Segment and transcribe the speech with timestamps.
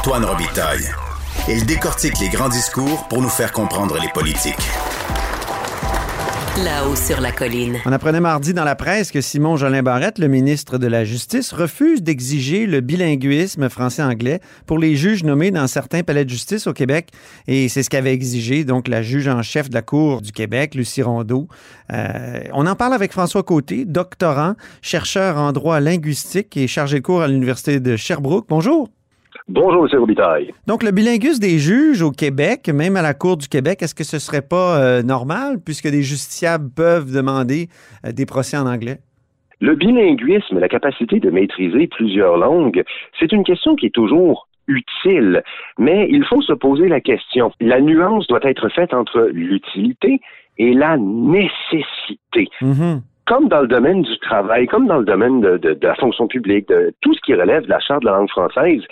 [0.00, 0.88] Antoine Robitaille.
[1.46, 4.54] Il décortique les grands discours pour nous faire comprendre les politiques.
[6.64, 7.76] Là-haut sur la colline.
[7.84, 11.52] On apprenait mardi dans la presse que Simon Jolin Barrette, le ministre de la Justice,
[11.52, 16.72] refuse d'exiger le bilinguisme français-anglais pour les juges nommés dans certains palais de justice au
[16.72, 17.10] Québec.
[17.46, 20.76] Et c'est ce qu'avait exigé donc la juge en chef de la Cour du Québec,
[20.76, 21.46] Lucie Rondeau.
[21.92, 27.02] Euh, on en parle avec François Côté, doctorant, chercheur en droit linguistique et chargé de
[27.02, 28.46] cours à l'Université de Sherbrooke.
[28.48, 28.88] Bonjour.
[29.52, 29.98] Bonjour, M.
[29.98, 30.54] Robitaille.
[30.68, 34.04] Donc, le bilinguisme des juges au Québec, même à la Cour du Québec, est-ce que
[34.04, 37.66] ce serait pas euh, normal puisque des justiciables peuvent demander
[38.06, 38.98] euh, des procès en anglais?
[39.60, 42.84] Le bilinguisme, la capacité de maîtriser plusieurs langues,
[43.18, 45.42] c'est une question qui est toujours utile,
[45.78, 47.50] mais il faut se poser la question.
[47.60, 50.20] La nuance doit être faite entre l'utilité
[50.58, 52.48] et la nécessité.
[52.62, 53.00] Mm-hmm.
[53.26, 56.68] comme dans le domaine du travail, comme dans le domaine de, de, la fonction publique,
[56.68, 58.82] de tout ce qui relève de la charte de la langue française,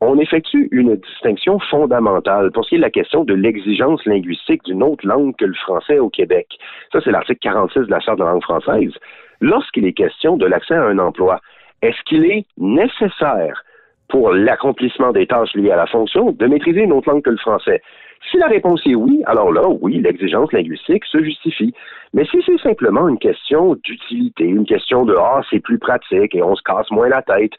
[0.00, 4.64] on effectue une distinction fondamentale pour ce qui est de la question de l'exigence linguistique
[4.64, 6.46] d'une autre langue que le français au Québec.
[6.92, 8.92] Ça, c'est l'article 46 de la Charte de la langue française.
[9.40, 11.40] Lorsqu'il est question de l'accès à un emploi,
[11.82, 13.64] est-ce qu'il est nécessaire
[14.08, 17.36] pour l'accomplissement des tâches liées à la fonction de maîtriser une autre langue que le
[17.36, 17.82] français?
[18.30, 21.74] Si la réponse est oui, alors là, oui, l'exigence linguistique se justifie.
[22.12, 26.42] Mais si c'est simplement une question d'utilité, une question de ah, c'est plus pratique et
[26.42, 27.52] on se casse moins la tête,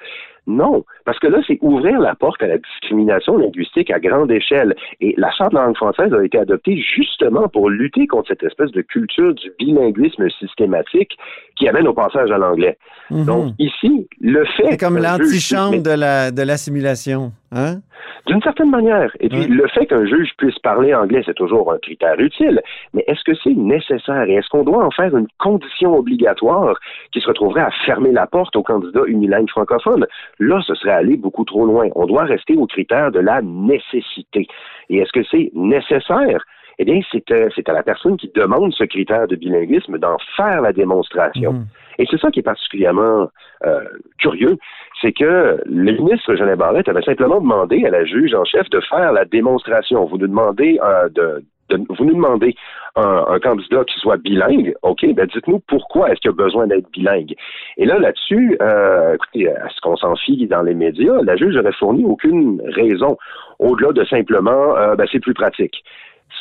[0.47, 4.75] non, parce que là, c'est ouvrir la porte à la discrimination linguistique à grande échelle.
[5.01, 8.43] Et la Charte de la langue française a été adoptée justement pour lutter contre cette
[8.43, 11.17] espèce de culture du bilinguisme systématique
[11.55, 12.77] qui amène au passage à l'anglais.
[13.09, 13.25] Mhm.
[13.25, 14.71] Donc, ici, le fait...
[14.71, 17.79] C'est comme l'antichambre de la de l'assimilation, hein?
[18.25, 19.15] D'une certaine manière.
[19.19, 22.61] Et puis, le fait qu'un juge puisse parler anglais, c'est toujours un critère utile.
[22.93, 24.23] Mais est-ce que c'est nécessaire?
[24.27, 26.79] Et est-ce qu'on doit en faire une condition obligatoire
[27.11, 30.07] qui se retrouverait à fermer la porte aux candidats unilingues francophones?
[30.39, 31.87] Là, ce serait aller beaucoup trop loin.
[31.95, 34.47] On doit rester au critère de la nécessité.
[34.89, 36.43] Et est-ce que c'est nécessaire?
[36.77, 40.61] Eh bien, c'est euh, à la personne qui demande ce critère de bilinguisme d'en faire
[40.61, 41.53] la démonstration.
[41.53, 41.65] Mhm.
[41.99, 43.29] Et c'est ça qui est particulièrement
[43.65, 43.81] euh,
[44.19, 44.57] curieux,
[45.01, 48.79] c'est que le ministre Jean Barrette avait simplement demandé à la juge en chef de
[48.81, 50.05] faire la démonstration.
[50.05, 52.55] Vous nous demandez euh, de, de- vous nous demandez
[52.95, 56.89] un, un candidat qui soit bilingue, ok, ben dites-nous pourquoi est-ce qu'il a besoin d'être
[56.91, 57.33] bilingue.
[57.77, 61.55] Et là, là-dessus, euh, écoutez, à ce qu'on s'en fie dans les médias, la juge
[61.55, 63.17] n'aurait fourni aucune raison
[63.59, 65.83] au-delà de simplement, euh, ben, c'est plus pratique.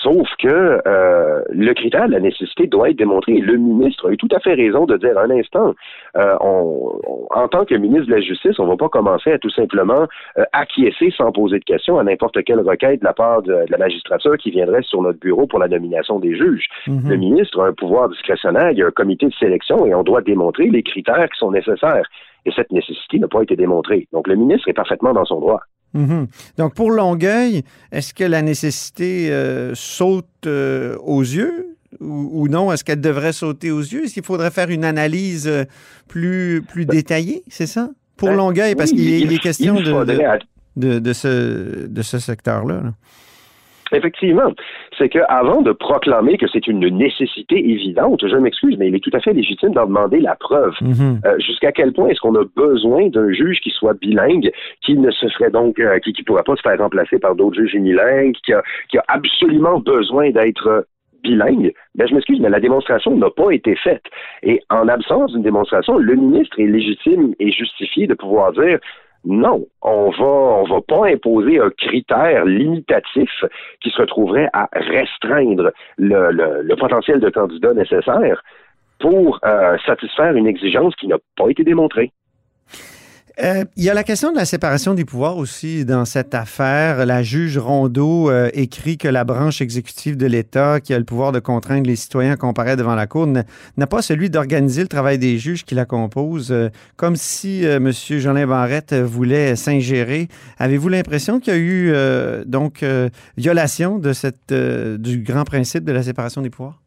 [0.05, 3.33] Sauf que euh, le critère de la nécessité doit être démontré.
[3.39, 5.73] Le ministre a eu tout à fait raison de dire un instant,
[6.19, 9.33] euh, on, on- en tant que ministre de la Justice, on ne va pas commencer
[9.33, 10.07] à tout simplement
[10.39, 13.71] euh, acquiescer sans poser de questions à n'importe quelle requête de la part de, de
[13.71, 16.67] la magistrature qui viendrait sur notre bureau pour la nomination des juges.
[16.87, 17.09] Mhm.
[17.09, 20.03] Le ministre a un pouvoir discrétionnaire, il y a un comité de sélection et on
[20.03, 22.07] doit démontrer les critères qui sont nécessaires.
[22.47, 24.07] Et cette nécessité n'a pas été démontrée.
[24.13, 25.61] Donc le ministre est parfaitement dans son droit.
[25.95, 26.27] Mhm.
[26.59, 27.63] Donc, pour Longueuil,
[27.93, 32.73] est-ce que la nécessité euh, saute euh, aux yeux ou, ou non?
[32.73, 34.05] Est-ce qu'elle devrait sauter aux yeux?
[34.05, 35.65] Est-ce qu'il faudrait faire une analyse euh,
[36.09, 37.43] plus, plus détaillée?
[37.49, 37.91] C'est ça?
[38.17, 40.39] Pour Ben, Longueuil, parce qu'il est- il- il est question de, de, à-
[40.77, 42.81] de, de ce, de ce secteur-là.
[42.83, 42.93] là.
[43.95, 44.53] Effectivement,
[44.99, 49.11] c'est qu'avant de proclamer que c'est une nécessité évidente, je m'excuse, mais il est tout
[49.13, 50.75] à fait légitime d'en demander la preuve.
[50.81, 51.21] Mhm.
[51.25, 54.51] Euh, Jusqu'à quel point est-ce qu'on a besoin d'un juge qui soit bilingue,
[54.83, 57.57] qui ne se ferait donc, euh, qui ne pourrait pas se faire remplacer par d'autres
[57.57, 60.83] juges unilingues, qui a, qui a absolument besoin d'être euh,
[61.25, 64.03] bilingue, ben je m'excuse, mais la démonstration n'a pas été faite.
[64.43, 68.79] Et en absence d'une démonstration, le ministre est légitime et justifié de pouvoir dire
[69.25, 73.31] non, on va on va pas imposer un critère limitatif
[73.81, 78.43] qui se retrouverait à restreindre le, le, le potentiel de candidat nécessaire
[78.99, 82.13] pour euh, satisfaire une exigence qui n'a pas été démontrée.
[83.43, 87.05] Euh, Il y a la question de la séparation des pouvoirs aussi dans cette affaire.
[87.05, 91.33] La juge Rondeau euh, écrit que la branche exécutive de l'État, qui a le pouvoir
[91.33, 95.19] de contraindre les citoyens à comparaître devant la Cour, n'a pas celui d'organiser le travail
[95.19, 97.91] des juges qui la composent, euh, comme si M.
[97.93, 100.29] Jolin Barrette voulait s'ingérer.
[100.59, 101.93] Avez-vous l'impression qu'il y a eu
[102.47, 102.85] donc
[103.37, 106.84] violation de cette, du grand principe de la séparation des pouvoirs?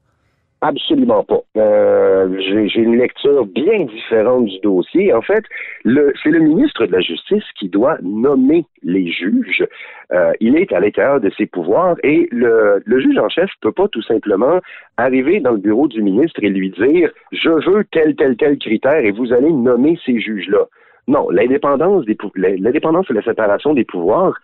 [0.62, 1.42] Absolument pas.
[1.56, 5.13] Euh, J'ai une lecture bien différente du dossier.
[5.13, 5.44] En fait,
[5.83, 9.63] c'est le ministre de la Justice qui doit nommer les juges.
[10.12, 13.71] Euh, il est à l'intérieur de ses pouvoirs et le, le juge en chef peut
[13.71, 14.59] pas tout simplement
[14.98, 19.06] arriver dans le bureau du ministre et lui dire je veux tel tel tel critère
[19.06, 20.65] et vous allez nommer ces juges-là.
[21.07, 22.06] Non, l'indépendance
[22.36, 24.38] l'indépendance et la séparation des pouvoirs,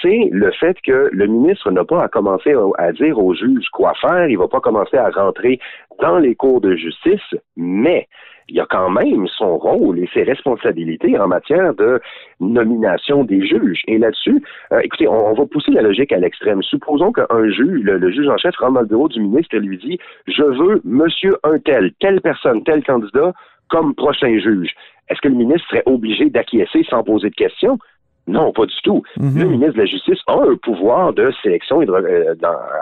[0.00, 3.94] c'est le fait que le ministre n'a pas à commencer à, dire aux juges quoi
[4.00, 5.58] faire, il va pas commencer à rentrer
[6.00, 8.06] dans les cours de justice, mais
[8.48, 12.00] il a quand même son rôle et ses responsabilités en matière de
[12.38, 13.82] nomination des juges.
[13.88, 14.40] Et là-dessus,
[14.70, 16.62] euh, écoutez, on, va pousser la logique à l'extrême.
[16.62, 19.78] Supposons qu'un juge, le, juge en chef, rentre dans le bureau du ministre et lui
[19.78, 23.32] dit Je veux monsieur un tel, telle personne, tel candidat
[23.68, 24.74] comme prochain juge.
[25.08, 27.78] Est-ce que le ministre serait obligé d'acquiescer sans poser de questions?
[28.26, 29.02] Non, pas du tout.
[29.18, 29.38] Mhm.
[29.38, 31.82] Le ministre de la Justice a un pouvoir de sélection.
[31.82, 32.34] Euh,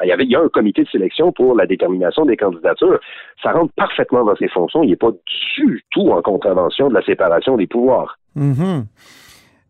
[0.04, 3.00] il, y avait, il y a un comité de sélection pour la détermination des candidatures.
[3.42, 4.84] Ça rentre parfaitement dans ses fonctions.
[4.84, 8.18] Il n'est pas du tout en contravention de la séparation des pouvoirs.
[8.36, 8.84] Mhm.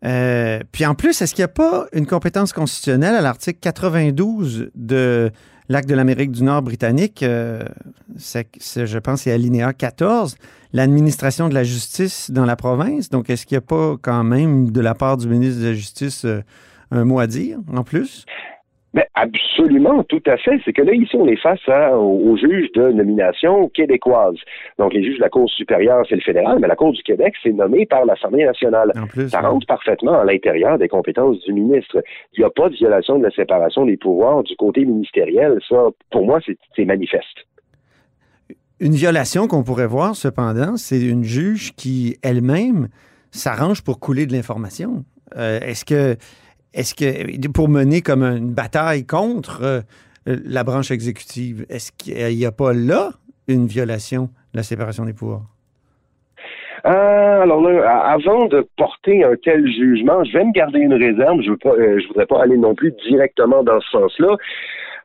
[0.04, 4.70] Euh, puis en plus, est-ce qu'il n'y a pas une compétence constitutionnelle à l'article 92
[4.74, 5.30] de
[5.72, 7.22] l'acte de l'Amérique du Nord britannique?
[7.22, 7.62] Euh,
[8.16, 10.36] je pense, c'est alinéa 14
[10.72, 13.10] l'administration de la justice dans la province.
[13.10, 15.74] Donc, est-ce qu'il n'y a pas quand même de la part du ministre de la
[15.74, 16.42] Justice euh,
[16.90, 18.24] un mot à dire en plus?
[18.94, 20.60] Mais absolument, tout à fait.
[20.64, 21.60] C'est que là, ici, on est face
[21.94, 24.36] aux, juges de nomination québécoise.
[24.78, 27.34] Donc, les juges de la Cour supérieure, c'est le fédéral, mais la Cour du Québec,
[27.42, 28.92] c'est nommé par l'Assemblée nationale.
[29.28, 32.02] Ça rentre parfaitement à l'intérieur des compétences du ministre.
[32.34, 35.58] Il n'y a pas de violation de la séparation des pouvoirs du côté ministériel.
[35.68, 36.40] Ça, pour moi,
[36.76, 37.46] c'est manifeste.
[38.80, 42.88] Une violation qu'on pourrait voir, cependant, c'est une juge qui, elle-même,
[43.30, 45.04] s'arrange pour couler de l'information.
[45.36, 46.16] Euh, est-ce que,
[46.74, 49.80] est-ce que, pour mener comme une bataille contre euh,
[50.26, 53.10] la branche exécutive, est-ce qu'il n'y a pas là
[53.48, 55.42] une violation de la séparation des pouvoirs?
[56.84, 61.40] Euh, alors là, avant de porter un tel jugement, je vais me garder une réserve.
[61.42, 64.36] Je ne voudrais pas aller non plus directement dans ce sens-là.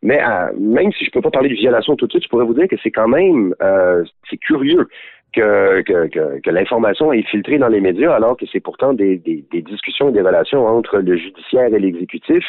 [0.02, 2.46] Mais euh, même si je peux pas parler de violation tout de suite, je pourrais
[2.46, 4.88] vous dire que c'est quand même euh, c'est curieux
[5.34, 9.44] que, que, que, l'information est filtrée dans les médias alors que c'est pourtant des, des,
[9.52, 12.44] des, discussions et des relations entre le judiciaire et l'exécutif.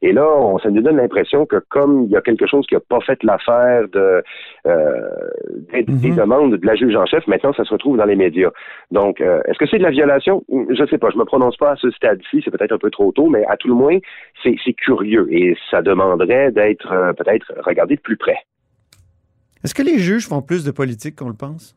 [0.00, 2.74] Et là, on, ça nous donne l'impression que comme il y a quelque chose qui
[2.74, 4.22] n'a pas fait l'affaire de,
[4.66, 5.10] euh,
[5.72, 6.16] des, mhm.
[6.16, 8.50] demandes de la juge en chef, maintenant ça se retrouve dans les médias.
[8.90, 10.44] Donc, euh, est-ce que c'est de la violation?
[10.48, 12.90] Je ne sais pas, je me prononce pas à ce stade-ci, c'est peut-être un peu
[12.90, 13.98] trop tôt, mais à tout le moins,
[14.42, 18.36] c'est curieux et ça demanderait d'être euh, peut-être regardé de plus près.
[19.62, 21.76] Est-ce que les juges font plus de politique qu'on le pense?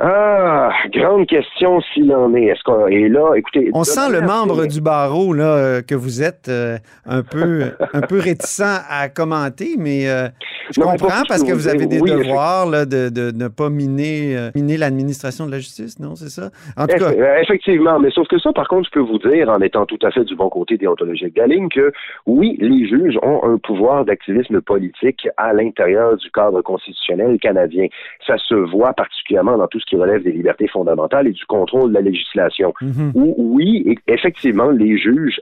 [0.00, 2.44] Ah, grande question s'il en est.
[2.44, 3.34] Est-ce qu'on est là?
[3.34, 7.72] Écoutez, on sent le membre du barreau là euh, que vous êtes euh, un peu
[7.92, 10.28] un peu réticent à commenter, mais euh,
[10.70, 14.76] je comprends parce que vous avez des devoirs là, de, de, ne pas miner miner
[14.76, 16.50] l'administration de la justice, non C'est ça?
[16.76, 19.60] En tout cas, effectivement, mais sauf que ça, par contre, je peux vous dire, en
[19.60, 21.92] étant tout à fait du bon côté déontologique de la ligne, que
[22.24, 27.88] oui, les juges ont un pouvoir d'activisme politique à l'intérieur du cadre constitutionnel canadien.
[28.24, 31.90] Ça se voit particulièrement dans tout ce qui relève des libertés fondamentales et du contrôle
[31.90, 32.74] de la législation.
[32.80, 33.12] Mhm.
[33.14, 35.40] Où, oui, effectivement, les juges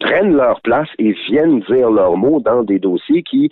[0.00, 3.50] prennent leur place et viennent dire leurs mots dans des dossiers qui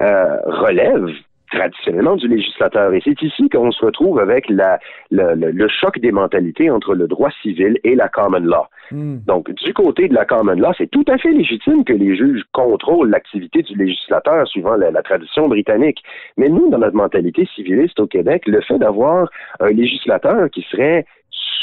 [0.00, 1.14] euh, relèvent
[1.50, 2.92] traditionnellement du législateur.
[2.94, 4.78] Et c'est ici qu'on se retrouve avec la,
[5.10, 8.66] le, choc des mentalités entre le droit civil et la common law.
[8.90, 9.18] Hmm.
[9.26, 12.42] Donc, du côté de la common law, c'est tout à fait légitime que les juges
[12.52, 16.02] contrôlent l'activité du législateur suivant la, la, tradition britannique.
[16.36, 19.28] Mais nous, dans notre mentalité civiliste au Québec, le fait d'avoir
[19.60, 21.04] un législateur qui serait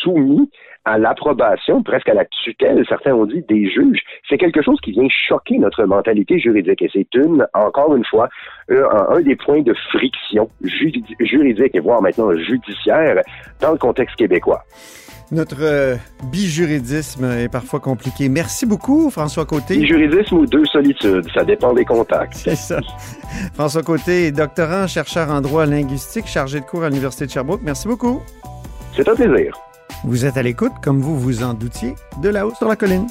[0.01, 0.50] soumis
[0.88, 4.00] à l'approbation, presque à la tutelle, certains ont dit, des juges,
[4.30, 6.81] c'est quelque chose qui vient choquer notre mentalité juridique.
[6.81, 8.30] Et c'est une, encore une fois,
[8.69, 13.22] un, des points de friction juridique et voire maintenant judiciaire
[13.60, 14.63] dans le contexte québécois.
[15.30, 15.95] Notre euh,
[16.31, 18.30] bijuridisme est parfois compliqué.
[18.30, 19.77] Merci beaucoup, François Côté.
[19.77, 22.36] Bijuridisme ou deux solitudes, ça dépend des contacts.
[22.36, 22.79] C'est ça.
[23.53, 27.62] François Côté, doctorant, chercheur en droit linguistique, chargé de cours à l'Université de Sherbrooke.
[27.62, 28.22] Merci beaucoup.
[28.96, 29.53] C'est un plaisir.
[30.04, 33.08] Vous êtes à l'écoute, comme vous vous en doutiez, de la haut sur la colline.